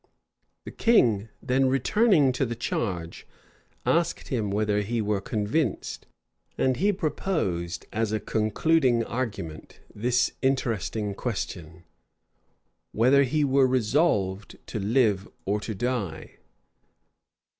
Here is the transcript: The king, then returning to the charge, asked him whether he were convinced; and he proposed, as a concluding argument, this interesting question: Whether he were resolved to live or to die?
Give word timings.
The 0.65 0.71
king, 0.71 1.29
then 1.43 1.67
returning 1.69 2.31
to 2.31 2.43
the 2.43 2.55
charge, 2.55 3.27
asked 3.85 4.29
him 4.29 4.49
whether 4.49 4.81
he 4.81 4.99
were 4.99 5.21
convinced; 5.21 6.07
and 6.57 6.77
he 6.77 6.91
proposed, 6.91 7.85
as 7.93 8.11
a 8.11 8.19
concluding 8.19 9.03
argument, 9.03 9.79
this 9.93 10.31
interesting 10.41 11.13
question: 11.13 11.83
Whether 12.93 13.21
he 13.25 13.43
were 13.43 13.67
resolved 13.67 14.57
to 14.65 14.79
live 14.79 15.27
or 15.45 15.59
to 15.59 15.75
die? 15.75 16.37